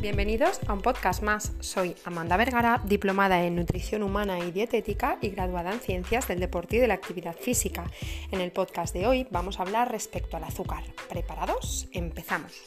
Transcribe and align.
Bienvenidos 0.00 0.60
a 0.66 0.72
un 0.72 0.80
podcast 0.80 1.22
más. 1.22 1.52
Soy 1.60 1.94
Amanda 2.06 2.38
Vergara, 2.38 2.80
diplomada 2.86 3.44
en 3.44 3.54
nutrición 3.54 4.02
humana 4.02 4.38
y 4.38 4.50
dietética 4.50 5.18
y 5.20 5.28
graduada 5.28 5.74
en 5.74 5.80
ciencias 5.80 6.26
del 6.26 6.40
deporte 6.40 6.76
y 6.76 6.78
de 6.78 6.88
la 6.88 6.94
actividad 6.94 7.36
física. 7.36 7.84
En 8.30 8.40
el 8.40 8.50
podcast 8.50 8.94
de 8.94 9.06
hoy 9.06 9.26
vamos 9.30 9.58
a 9.58 9.62
hablar 9.62 9.92
respecto 9.92 10.38
al 10.38 10.44
azúcar. 10.44 10.84
¿Preparados? 11.10 11.86
Empezamos. 11.92 12.62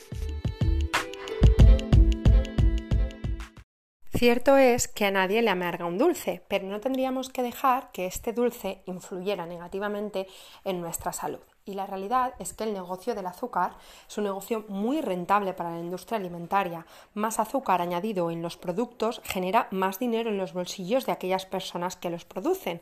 Cierto 4.11 4.57
es 4.57 4.87
que 4.87 5.05
a 5.05 5.11
nadie 5.11 5.41
le 5.41 5.49
amarga 5.49 5.85
un 5.85 5.97
dulce, 5.97 6.43
pero 6.47 6.67
no 6.67 6.81
tendríamos 6.81 7.29
que 7.29 7.41
dejar 7.41 7.91
que 7.91 8.05
este 8.05 8.31
dulce 8.31 8.83
influyera 8.85 9.47
negativamente 9.47 10.27
en 10.65 10.81
nuestra 10.81 11.11
salud. 11.11 11.41
Y 11.65 11.75
la 11.75 11.85
realidad 11.85 12.33
es 12.39 12.51
que 12.51 12.65
el 12.65 12.73
negocio 12.73 13.15
del 13.15 13.25
azúcar 13.25 13.77
es 14.05 14.17
un 14.17 14.25
negocio 14.25 14.65
muy 14.67 14.99
rentable 14.99 15.53
para 15.53 15.71
la 15.71 15.79
industria 15.79 16.17
alimentaria. 16.17 16.85
Más 17.13 17.39
azúcar 17.39 17.81
añadido 17.81 18.31
en 18.31 18.41
los 18.41 18.57
productos 18.57 19.21
genera 19.23 19.69
más 19.71 19.97
dinero 19.97 20.29
en 20.29 20.37
los 20.37 20.51
bolsillos 20.51 21.05
de 21.05 21.13
aquellas 21.13 21.45
personas 21.45 21.95
que 21.95 22.09
los 22.09 22.25
producen, 22.25 22.81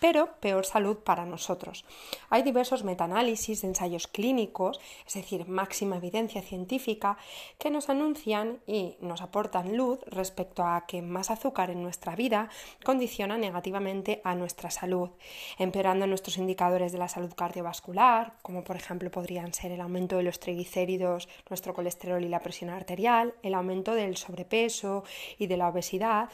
pero 0.00 0.36
peor 0.38 0.64
salud 0.64 0.98
para 0.98 1.26
nosotros. 1.26 1.84
Hay 2.28 2.42
diversos 2.42 2.84
metaanálisis 2.84 3.64
ensayos 3.64 4.06
clínicos, 4.06 4.78
es 5.08 5.14
decir, 5.14 5.48
máxima 5.48 5.96
evidencia 5.96 6.40
científica, 6.40 7.18
que 7.58 7.70
nos 7.70 7.88
anuncian 7.88 8.60
y 8.64 8.96
nos 9.00 9.22
aportan 9.22 9.76
luz 9.76 9.98
respecto 10.06 10.62
a 10.62 10.86
que 10.86 11.02
más 11.02 11.32
azúcar 11.32 11.70
en 11.70 11.82
nuestra 11.82 12.14
vida 12.14 12.48
condiciona 12.84 13.38
negativamente 13.38 14.20
a 14.22 14.36
nuestra 14.36 14.70
salud, 14.70 15.10
empeorando 15.58 16.06
nuestros 16.06 16.38
indicadores 16.38 16.92
de 16.92 16.98
la 16.98 17.08
salud 17.08 17.32
cardiovascular, 17.34 18.19
como 18.42 18.64
por 18.64 18.76
ejemplo 18.76 19.10
podrían 19.10 19.52
ser 19.52 19.72
el 19.72 19.80
aumento 19.80 20.16
de 20.16 20.22
los 20.22 20.40
triglicéridos, 20.40 21.28
nuestro 21.48 21.74
colesterol 21.74 22.22
y 22.24 22.28
la 22.28 22.40
presión 22.40 22.70
arterial, 22.70 23.34
el 23.42 23.54
aumento 23.54 23.94
del 23.94 24.16
sobrepeso 24.16 25.04
y 25.38 25.46
de 25.46 25.56
la 25.56 25.68
obesidad, 25.68 26.28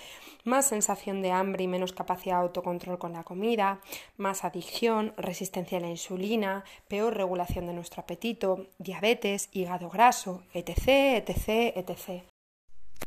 más 0.44 0.66
sensación 0.66 1.22
de 1.22 1.32
hambre 1.32 1.64
y 1.64 1.68
menos 1.68 1.92
capacidad 1.92 2.36
de 2.36 2.42
autocontrol 2.42 2.98
con 2.98 3.12
la 3.12 3.24
comida, 3.24 3.80
más 4.16 4.44
adicción, 4.44 5.14
resistencia 5.16 5.78
a 5.78 5.80
la 5.80 5.90
insulina, 5.90 6.64
peor 6.88 7.16
regulación 7.16 7.66
de 7.66 7.74
nuestro 7.74 8.02
apetito, 8.02 8.66
diabetes, 8.78 9.48
hígado 9.52 9.90
graso, 9.90 10.42
etc., 10.52 11.26
etc., 11.28 11.76
etc. 11.76 12.24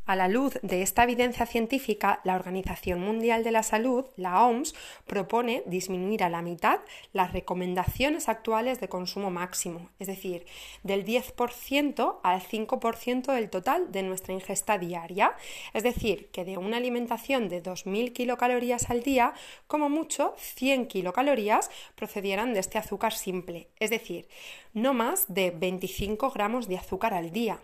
A 0.09 0.15
la 0.15 0.27
luz 0.27 0.57
de 0.63 0.81
esta 0.81 1.03
evidencia 1.03 1.45
científica, 1.45 2.19
la 2.23 2.33
Organización 2.33 2.99
Mundial 2.99 3.43
de 3.43 3.51
la 3.51 3.61
Salud, 3.61 4.05
la 4.17 4.43
OMS, 4.43 4.73
propone 5.05 5.61
disminuir 5.67 6.23
a 6.23 6.29
la 6.29 6.41
mitad 6.41 6.79
las 7.13 7.31
recomendaciones 7.31 8.27
actuales 8.27 8.79
de 8.79 8.89
consumo 8.89 9.29
máximo, 9.29 9.91
es 9.99 10.07
decir, 10.07 10.47
del 10.81 11.05
10% 11.05 12.21
al 12.23 12.41
5% 12.41 13.35
del 13.35 13.51
total 13.51 13.91
de 13.91 14.01
nuestra 14.01 14.33
ingesta 14.33 14.79
diaria, 14.79 15.35
es 15.75 15.83
decir, 15.83 16.31
que 16.31 16.43
de 16.43 16.57
una 16.57 16.77
alimentación 16.77 17.47
de 17.47 17.61
2.000 17.61 18.11
kilocalorías 18.11 18.89
al 18.89 19.03
día, 19.03 19.33
como 19.67 19.89
mucho 19.89 20.33
100 20.37 20.87
kilocalorías 20.87 21.69
procedieran 21.93 22.55
de 22.55 22.61
este 22.61 22.79
azúcar 22.79 23.13
simple, 23.13 23.67
es 23.79 23.91
decir, 23.91 24.27
no 24.73 24.93
más 24.93 25.25
de 25.27 25.51
25 25.51 26.31
gramos 26.31 26.67
de 26.67 26.77
azúcar 26.77 27.13
al 27.13 27.31
día. 27.31 27.59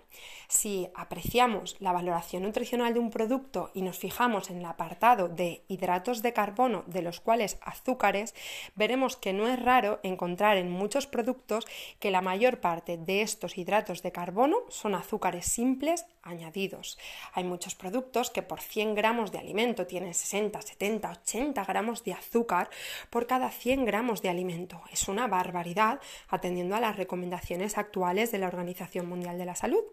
Si 0.47 0.87
apreciamos 0.95 1.75
la 1.79 1.91
valoración 1.91 2.34
nutricional 2.39 2.93
de 2.93 2.99
un 2.99 3.11
producto 3.11 3.71
y 3.73 3.81
nos 3.81 3.97
fijamos 3.97 4.49
en 4.49 4.57
el 4.57 4.65
apartado 4.65 5.27
de 5.27 5.63
hidratos 5.67 6.21
de 6.21 6.33
carbono, 6.33 6.83
de 6.87 7.01
los 7.01 7.19
cuales 7.19 7.57
azúcares, 7.61 8.33
veremos 8.75 9.17
que 9.17 9.33
no 9.33 9.47
es 9.47 9.61
raro 9.61 9.99
encontrar 10.03 10.57
en 10.57 10.71
muchos 10.71 11.07
productos 11.07 11.65
que 11.99 12.11
la 12.11 12.21
mayor 12.21 12.59
parte 12.59 12.97
de 12.97 13.21
estos 13.21 13.57
hidratos 13.57 14.01
de 14.01 14.11
carbono 14.11 14.57
son 14.69 14.95
azúcares 14.95 15.45
simples 15.45 16.05
añadidos. 16.23 16.97
Hay 17.33 17.43
muchos 17.43 17.75
productos 17.75 18.29
que 18.29 18.41
por 18.41 18.61
100 18.61 18.95
gramos 18.95 19.31
de 19.31 19.39
alimento 19.39 19.85
tienen 19.85 20.13
60, 20.13 20.61
70, 20.61 21.11
80 21.11 21.65
gramos 21.65 22.03
de 22.03 22.13
azúcar 22.13 22.69
por 23.09 23.27
cada 23.27 23.49
100 23.49 23.85
gramos 23.85 24.21
de 24.21 24.29
alimento. 24.29 24.81
Es 24.91 25.07
una 25.07 25.27
barbaridad 25.27 25.99
atendiendo 26.29 26.75
a 26.75 26.79
las 26.79 26.95
recomendaciones 26.95 27.77
actuales 27.77 28.31
de 28.31 28.39
la 28.39 28.47
Organización 28.47 29.07
Mundial 29.07 29.37
de 29.37 29.45
la 29.45 29.55
Salud. 29.55 29.83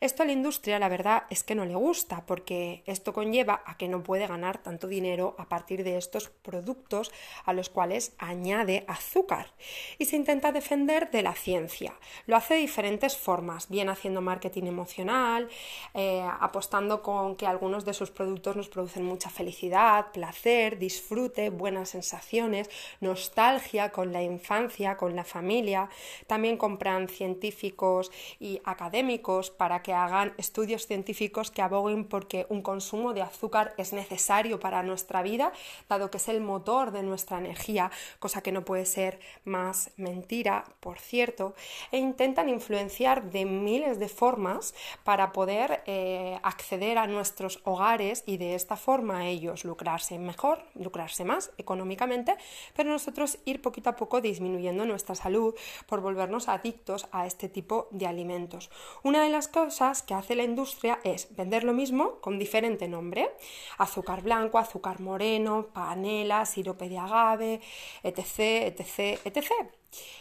Esto 0.00 0.22
a 0.22 0.26
la 0.26 0.32
industria 0.32 0.78
la 0.78 0.88
verdad 0.88 1.24
es 1.28 1.44
que 1.44 1.54
no 1.54 1.66
le 1.66 1.74
gusta 1.74 2.24
porque 2.24 2.82
esto 2.86 3.12
conlleva 3.12 3.62
a 3.66 3.76
que 3.76 3.86
no 3.86 4.02
puede 4.02 4.26
ganar 4.26 4.56
tanto 4.56 4.86
dinero 4.86 5.34
a 5.36 5.50
partir 5.50 5.84
de 5.84 5.98
estos 5.98 6.30
productos 6.30 7.12
a 7.44 7.52
los 7.52 7.68
cuales 7.68 8.14
añade 8.16 8.86
azúcar 8.88 9.52
y 9.98 10.06
se 10.06 10.16
intenta 10.16 10.52
defender 10.52 11.10
de 11.10 11.22
la 11.22 11.34
ciencia. 11.34 11.92
Lo 12.24 12.36
hace 12.36 12.54
de 12.54 12.60
diferentes 12.60 13.14
formas, 13.14 13.68
bien 13.68 13.90
haciendo 13.90 14.22
marketing 14.22 14.64
emocional, 14.64 15.50
eh, 15.92 16.26
apostando 16.40 17.02
con 17.02 17.36
que 17.36 17.46
algunos 17.46 17.84
de 17.84 17.92
sus 17.92 18.10
productos 18.10 18.56
nos 18.56 18.70
producen 18.70 19.04
mucha 19.04 19.28
felicidad, 19.28 20.12
placer, 20.12 20.78
disfrute, 20.78 21.50
buenas 21.50 21.90
sensaciones, 21.90 22.70
nostalgia 23.02 23.92
con 23.92 24.14
la 24.14 24.22
infancia, 24.22 24.96
con 24.96 25.14
la 25.14 25.24
familia. 25.24 25.90
También 26.26 26.56
compran 26.56 27.06
científicos 27.06 28.10
y 28.38 28.62
académicos 28.64 29.50
para 29.50 29.82
que 29.82 29.89
hagan 29.92 30.34
estudios 30.36 30.86
científicos 30.86 31.50
que 31.50 31.62
aboguen 31.62 32.04
porque 32.04 32.46
un 32.48 32.62
consumo 32.62 33.14
de 33.14 33.22
azúcar 33.22 33.74
es 33.76 33.92
necesario 33.92 34.60
para 34.60 34.82
nuestra 34.82 35.22
vida, 35.22 35.52
dado 35.88 36.10
que 36.10 36.18
es 36.18 36.28
el 36.28 36.40
motor 36.40 36.90
de 36.90 37.02
nuestra 37.02 37.38
energía, 37.38 37.90
cosa 38.18 38.42
que 38.42 38.52
no 38.52 38.64
puede 38.64 38.86
ser 38.86 39.20
más 39.44 39.90
mentira, 39.96 40.64
por 40.80 40.98
cierto, 40.98 41.54
e 41.92 41.98
intentan 41.98 42.48
influenciar 42.48 43.30
de 43.30 43.44
miles 43.44 43.98
de 43.98 44.08
formas 44.08 44.74
para 45.04 45.32
poder 45.32 45.82
eh, 45.86 46.38
acceder 46.42 46.98
a 46.98 47.06
nuestros 47.06 47.60
hogares 47.64 48.22
y 48.26 48.36
de 48.36 48.54
esta 48.54 48.76
forma 48.76 49.26
ellos 49.26 49.64
lucrarse 49.64 50.18
mejor, 50.18 50.62
lucrarse 50.74 51.24
más 51.24 51.50
económicamente, 51.58 52.36
pero 52.74 52.90
nosotros 52.90 53.38
ir 53.44 53.62
poquito 53.62 53.90
a 53.90 53.96
poco 53.96 54.20
disminuyendo 54.20 54.84
nuestra 54.84 55.14
salud 55.14 55.54
por 55.86 56.00
volvernos 56.00 56.48
adictos 56.48 57.08
a 57.12 57.26
este 57.26 57.48
tipo 57.48 57.88
de 57.90 58.06
alimentos. 58.06 58.70
Una 59.02 59.22
de 59.22 59.30
las 59.30 59.48
cosas 59.48 59.79
que 60.06 60.14
hace 60.14 60.34
la 60.34 60.42
industria 60.42 61.00
es 61.04 61.34
vender 61.34 61.64
lo 61.64 61.72
mismo 61.72 62.20
con 62.20 62.38
diferente 62.38 62.86
nombre. 62.86 63.30
Azúcar 63.78 64.22
blanco, 64.22 64.58
azúcar 64.58 65.00
moreno, 65.00 65.68
panela, 65.72 66.44
sirope 66.44 66.88
de 66.90 66.98
agave, 66.98 67.60
etc, 68.02 68.38
etc, 68.78 69.18
etc. 69.24 69.79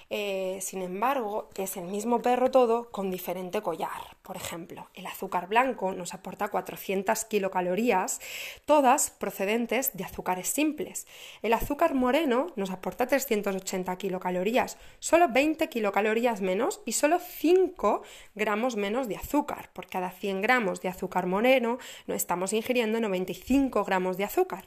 Eh, 0.10 0.58
sin 0.62 0.82
embargo, 0.82 1.50
es 1.56 1.78
el 1.78 1.86
mismo 1.86 2.22
perro 2.22 2.50
todo 2.50 2.90
con 2.90 3.12
diferente 3.12 3.62
collar. 3.62 4.18
Por 4.24 4.38
ejemplo, 4.38 4.88
el 4.96 5.06
azúcar 5.06 5.48
blanco 5.48 5.94
nos 5.94 6.14
aporta 6.14 6.48
400 6.48 7.26
kilocalorías, 7.26 8.20
todas 8.66 9.12
procedentes 9.12 9.96
de 9.96 10.04
azúcares 10.04 10.48
simples. 10.48 11.08
El 11.42 11.54
azúcar 11.54 11.94
moreno 11.94 12.48
nos 12.56 12.72
aporta 12.72 13.08
380 13.08 13.96
kilocalorías, 13.98 14.78
solo 15.00 15.30
20 15.30 15.70
kilocalorías 15.70 16.42
menos 16.42 16.82
y 16.86 16.94
solo 16.94 17.20
5 17.20 18.02
gramos 18.36 18.76
menos 18.76 19.08
de 19.08 19.16
azúcar. 19.16 19.70
Por 19.74 19.88
cada 19.88 20.10
100 20.10 20.42
gramos 20.42 20.82
de 20.82 20.90
azúcar 20.90 21.28
moreno 21.28 21.78
no 22.08 22.16
estamos 22.16 22.54
ingiriendo 22.54 23.00
95 23.00 23.84
gramos 23.84 24.18
de 24.18 24.24
azúcar. 24.24 24.66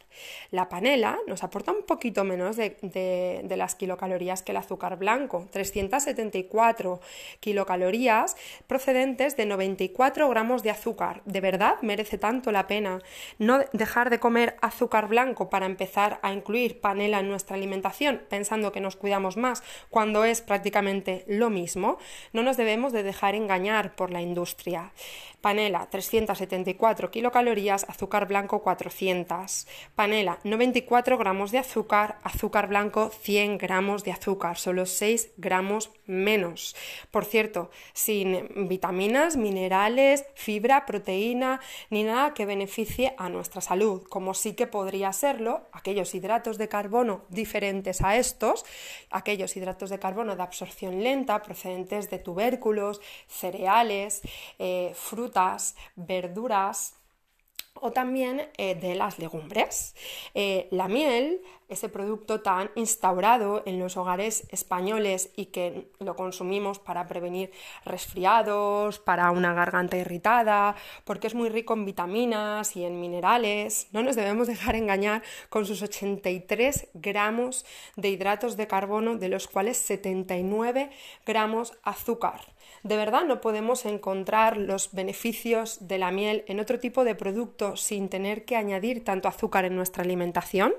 La 0.51 0.69
panela 0.69 1.19
nos 1.27 1.43
aporta 1.43 1.73
un 1.73 1.84
poquito 1.84 2.23
menos 2.25 2.57
de, 2.57 2.77
de 3.45 3.57
las 3.57 3.75
kilocalorías 3.75 4.43
que 4.43 4.53
el 4.53 4.59
azúcar 4.59 4.91
blanco 4.97 5.47
374 5.50 7.00
kilocalorías 7.41 8.36
procedentes 8.66 9.36
de 9.36 9.47
94 9.47 10.28
gramos 10.28 10.62
de 10.62 10.70
azúcar. 10.70 11.22
¿De 11.25 11.41
verdad 11.41 11.76
merece 11.82 12.19
tanto 12.19 12.53
la 12.53 12.66
pena 12.66 13.00
no 13.38 13.60
dejar 13.72 14.10
de 14.10 14.19
comer 14.19 14.56
azúcar 14.60 15.08
blanco 15.08 15.50
para 15.50 15.66
empezar 15.66 16.19
a 16.22 16.32
incluir 16.32 16.80
panela 16.80 17.20
en 17.20 17.28
nuestra 17.28 17.56
alimentación 17.56 18.22
pensando 18.28 18.72
que 18.72 18.80
nos 18.80 18.97
cuidamos 18.97 19.36
más 19.36 19.62
cuando 19.91 20.25
es 20.25 20.41
prácticamente 20.41 21.24
lo 21.26 21.50
mismo? 21.50 21.98
No 22.32 22.42
nos 22.42 22.56
debemos 22.56 22.92
de 22.92 23.03
dejar 23.03 23.34
engañar 23.34 23.95
por 23.95 24.10
la 24.10 24.22
industria. 24.22 24.92
Panela 25.42 25.88
374 25.91 27.10
kilocalorías, 27.10 27.84
azúcar 27.88 28.28
blanco 28.28 28.62
400. 28.62 29.66
Panela 29.97 30.38
94 30.45 31.18
gramos 31.18 31.50
de 31.50 31.59
azúcar, 31.59 32.18
azúcar 32.22 32.68
blanco 32.68 33.10
100 33.10 33.59
gramos 33.59 34.04
de 34.04 34.12
azúcar, 34.12 34.56
solo 34.56 34.82
6 34.91 35.33
gramos 35.37 35.91
menos. 36.07 36.75
Por 37.11 37.25
cierto, 37.25 37.71
sin 37.93 38.69
vitaminas, 38.69 39.37
minerales, 39.37 40.25
fibra, 40.34 40.87
proteína, 40.87 41.61
ni 41.91 42.05
nada 42.05 42.34
que 42.34 42.47
beneficie 42.47 43.15
a 43.19 43.29
nuestra 43.29 43.61
salud, 43.61 44.03
como 44.09 44.34
sí 44.34 44.55
que 44.55 44.67
podría 44.67 45.13
serlo 45.13 45.63
aquellos 45.73 46.15
hidratos 46.15 46.59
de 46.59 46.69
carbono 46.69 47.23
diferentes 47.29 48.03
a 48.03 48.17
estos, 48.17 48.65
aquellos 49.11 49.57
hidratos 49.57 49.91
de 49.91 49.99
carbono 49.99 50.37
de 50.37 50.43
absorción 50.43 51.03
lenta 51.03 51.43
procedentes 51.43 52.11
de 52.11 52.19
tubérculos, 52.19 53.01
cereales, 53.27 54.23
eh, 54.59 54.93
frutas, 54.95 55.77
verduras, 55.97 56.95
o 57.74 57.91
también 57.91 58.48
eh, 58.59 58.74
de 58.74 58.95
las 58.95 59.19
legumbres. 59.19 59.95
Eh, 60.34 60.69
la 60.71 60.89
miel, 60.89 61.41
ese 61.69 61.89
producto 61.89 62.41
tan 62.41 62.71
instaurado 62.74 63.63
en 63.66 63.78
los 63.78 63.97
hogares 63.97 64.47
españoles 64.51 65.30
y 65.36 65.47
que 65.47 65.91
lo 65.98 66.15
consumimos 66.15 66.78
para 66.78 67.09
prevenir 67.09 67.51
resfriados, 67.84 68.98
para 68.98 69.30
una 69.30 69.54
garganta 69.54 69.97
irritada, 69.97 70.77
porque 71.04 71.27
es 71.27 71.34
muy 71.34 71.48
rico 71.48 71.72
en 71.74 71.86
vitaminas 71.86 72.77
y 72.77 72.84
en 72.84 73.01
minerales. 73.01 73.89
No 73.92 74.03
nos 74.03 74.16
debemos 74.16 74.48
dejar 74.48 74.77
engañar 74.77 75.22
con 75.48 75.65
sus 75.65 75.83
83 75.83 76.89
gramos 76.95 77.65
de 77.97 78.10
hidratos 78.10 78.57
de 78.57 78.66
carbono, 78.66 79.16
de 79.16 79.28
los 79.28 79.48
cuales 79.48 79.78
79 79.78 80.91
gramos 81.24 81.72
azúcar. 81.83 82.42
De 82.83 82.97
verdad 82.97 83.25
no 83.25 83.41
podemos 83.41 83.87
encontrar 83.87 84.57
los 84.57 84.93
beneficios 84.93 85.87
de 85.87 85.99
la 85.99 86.11
miel 86.11 86.45
en 86.49 86.59
otro 86.59 86.81
tipo 86.81 87.05
de 87.05 87.15
producto 87.15 87.77
sin 87.77 88.09
tener 88.09 88.45
que 88.45 88.57
añadir 88.57 89.05
tanto 89.05 89.29
azúcar 89.29 89.65
en 89.65 89.77
nuestra 89.77 90.03
alimentación. 90.03 90.75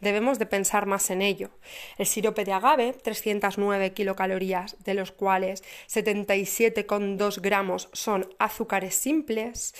Debemos 0.00 0.38
de 0.38 0.44
pensar 0.44 0.84
más 0.84 1.08
en 1.08 1.22
ello. 1.22 1.48
El 1.96 2.04
sirope 2.04 2.44
de 2.44 2.52
agave, 2.52 2.92
309 2.92 3.94
kilocalorías, 3.94 4.76
de 4.84 4.92
los 4.92 5.10
cuales 5.10 5.64
77,2 5.88 7.40
gramos 7.40 7.88
son 7.94 8.28
azúcares 8.38 8.94
simples 8.94 9.74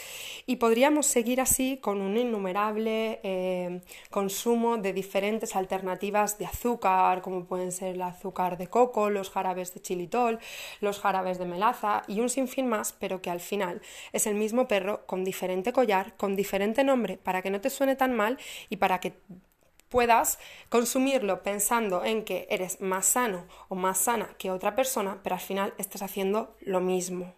y 0.46 0.56
podríamos 0.56 1.06
seguir 1.06 1.38
así 1.38 1.76
con 1.82 2.00
un 2.00 2.16
innumerable 2.16 3.20
eh, 3.22 3.82
consumo 4.10 4.78
de 4.78 4.94
diferentes 4.94 5.54
alternativas 5.54 6.38
de 6.38 6.46
azúcar, 6.46 7.20
como 7.20 7.44
pueden 7.44 7.72
ser 7.72 7.94
el 7.94 8.00
azúcar 8.00 8.56
de 8.56 8.68
coco, 8.68 9.10
los 9.10 9.28
jarabes 9.28 9.74
de 9.74 9.82
chilitol, 9.82 10.38
los 10.80 10.98
jarabes 10.98 11.38
de 11.38 11.57
y 12.06 12.20
un 12.20 12.30
sinfín 12.30 12.68
más, 12.68 12.92
pero 12.92 13.20
que 13.20 13.30
al 13.30 13.40
final 13.40 13.80
es 14.12 14.26
el 14.26 14.34
mismo 14.34 14.68
perro 14.68 15.06
con 15.06 15.24
diferente 15.24 15.72
collar, 15.72 16.16
con 16.16 16.36
diferente 16.36 16.84
nombre, 16.84 17.16
para 17.16 17.42
que 17.42 17.50
no 17.50 17.60
te 17.60 17.70
suene 17.70 17.96
tan 17.96 18.14
mal 18.14 18.38
y 18.68 18.76
para 18.76 19.00
que 19.00 19.14
puedas 19.88 20.38
consumirlo 20.68 21.42
pensando 21.42 22.04
en 22.04 22.24
que 22.24 22.46
eres 22.50 22.80
más 22.80 23.06
sano 23.06 23.46
o 23.68 23.74
más 23.74 23.98
sana 23.98 24.34
que 24.38 24.50
otra 24.50 24.74
persona, 24.74 25.20
pero 25.22 25.34
al 25.34 25.40
final 25.40 25.74
estás 25.78 26.02
haciendo 26.02 26.56
lo 26.60 26.80
mismo. 26.80 27.37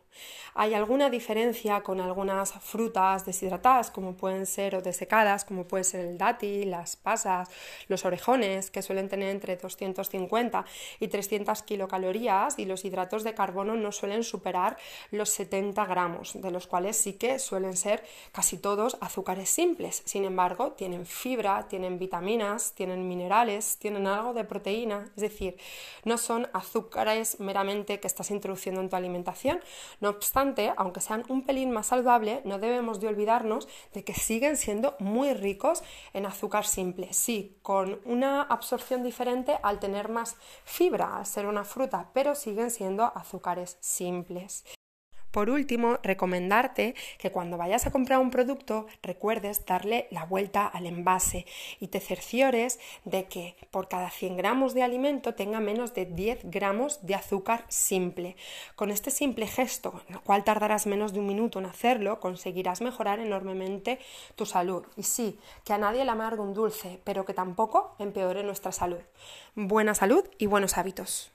Hay 0.54 0.74
alguna 0.74 1.10
diferencia 1.10 1.80
con 1.82 2.00
algunas 2.00 2.52
frutas 2.52 3.24
deshidratadas, 3.24 3.90
como 3.90 4.14
pueden 4.14 4.46
ser 4.46 4.74
o 4.74 4.82
desecadas, 4.82 5.44
como 5.44 5.64
puede 5.64 5.84
ser 5.84 6.04
el 6.04 6.18
dátil, 6.18 6.70
las 6.70 6.96
pasas, 6.96 7.48
los 7.88 8.04
orejones, 8.04 8.70
que 8.70 8.82
suelen 8.82 9.08
tener 9.08 9.28
entre 9.28 9.56
250 9.56 10.64
y 10.98 11.08
300 11.08 11.62
kilocalorías, 11.62 12.58
y 12.58 12.64
los 12.64 12.84
hidratos 12.84 13.24
de 13.24 13.34
carbono 13.34 13.76
no 13.76 13.92
suelen 13.92 14.24
superar 14.24 14.76
los 15.10 15.30
70 15.30 15.84
gramos, 15.86 16.32
de 16.34 16.50
los 16.50 16.66
cuales 16.66 16.96
sí 16.96 17.14
que 17.14 17.38
suelen 17.38 17.76
ser 17.76 18.04
casi 18.32 18.58
todos 18.58 18.96
azúcares 19.00 19.50
simples. 19.50 20.02
Sin 20.04 20.24
embargo, 20.24 20.72
tienen 20.72 21.06
fibra, 21.06 21.68
tienen 21.68 21.98
vitaminas, 21.98 22.72
tienen 22.74 23.06
minerales, 23.06 23.76
tienen 23.78 24.06
algo 24.06 24.34
de 24.34 24.44
proteína, 24.44 25.10
es 25.16 25.22
decir, 25.22 25.56
no 26.04 26.18
son 26.18 26.48
azúcares 26.52 27.40
meramente 27.40 28.00
que 28.00 28.06
estás 28.06 28.30
introduciendo 28.30 28.80
en 28.80 28.88
tu 28.88 28.96
alimentación. 28.96 29.60
No 30.00 30.08
obstante, 30.08 30.72
aunque 30.76 31.00
sean 31.00 31.24
un 31.28 31.44
pelín 31.44 31.70
más 31.70 31.86
saludable, 31.88 32.40
no 32.44 32.58
debemos 32.58 33.00
de 33.00 33.08
olvidarnos 33.08 33.68
de 33.92 34.02
que 34.02 34.14
siguen 34.14 34.56
siendo 34.56 34.96
muy 34.98 35.34
ricos 35.34 35.82
en 36.14 36.26
azúcar 36.26 36.64
simple. 36.66 37.12
Sí, 37.12 37.58
con 37.62 38.00
una 38.04 38.42
absorción 38.42 39.02
diferente 39.02 39.58
al 39.62 39.78
tener 39.78 40.08
más 40.08 40.36
fibra, 40.64 41.16
al 41.18 41.26
ser 41.26 41.46
una 41.46 41.64
fruta, 41.64 42.10
pero 42.14 42.34
siguen 42.34 42.70
siendo 42.70 43.04
azúcares 43.14 43.76
simples. 43.80 44.64
Por 45.30 45.48
último, 45.48 45.98
recomendarte 46.02 46.94
que 47.18 47.30
cuando 47.30 47.56
vayas 47.56 47.86
a 47.86 47.92
comprar 47.92 48.18
un 48.18 48.30
producto 48.30 48.86
recuerdes 49.02 49.64
darle 49.64 50.08
la 50.10 50.24
vuelta 50.24 50.66
al 50.66 50.86
envase 50.86 51.46
y 51.78 51.88
te 51.88 52.00
cerciores 52.00 52.80
de 53.04 53.26
que 53.26 53.54
por 53.70 53.88
cada 53.88 54.10
100 54.10 54.36
gramos 54.36 54.74
de 54.74 54.82
alimento 54.82 55.34
tenga 55.34 55.60
menos 55.60 55.94
de 55.94 56.06
10 56.06 56.40
gramos 56.50 57.06
de 57.06 57.14
azúcar 57.14 57.64
simple. 57.68 58.36
Con 58.74 58.90
este 58.90 59.12
simple 59.12 59.46
gesto, 59.46 60.02
en 60.08 60.16
el 60.16 60.20
cual 60.20 60.42
tardarás 60.42 60.86
menos 60.86 61.12
de 61.12 61.20
un 61.20 61.26
minuto 61.26 61.60
en 61.60 61.66
hacerlo, 61.66 62.18
conseguirás 62.18 62.80
mejorar 62.80 63.20
enormemente 63.20 64.00
tu 64.34 64.46
salud. 64.46 64.84
Y 64.96 65.04
sí, 65.04 65.38
que 65.64 65.72
a 65.72 65.78
nadie 65.78 66.04
le 66.04 66.10
amargue 66.10 66.42
un 66.42 66.54
dulce, 66.54 67.00
pero 67.04 67.24
que 67.24 67.34
tampoco 67.34 67.94
empeore 68.00 68.42
nuestra 68.42 68.72
salud. 68.72 69.00
Buena 69.54 69.94
salud 69.94 70.24
y 70.38 70.46
buenos 70.46 70.76
hábitos. 70.76 71.30